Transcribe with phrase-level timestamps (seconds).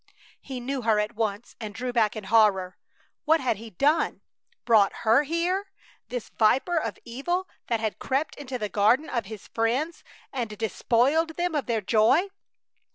[0.41, 2.75] He knew her at once and drew back in horror.
[3.25, 4.21] What had he done!
[4.65, 5.69] Brought her here,
[6.09, 10.03] this viper of evil that had crept into the garden of his friends
[10.33, 12.29] and despoiled them of their joy!